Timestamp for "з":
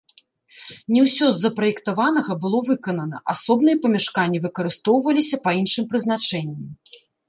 1.31-1.37